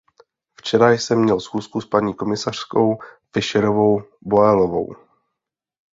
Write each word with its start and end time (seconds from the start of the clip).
Včera 0.55 0.91
jsem 0.91 1.21
měl 1.23 1.39
schůzku 1.39 1.81
s 1.81 1.85
paní 1.85 2.13
komisařkou 2.13 2.97
Fisherovou 3.33 4.01
Boelovou. 4.21 4.95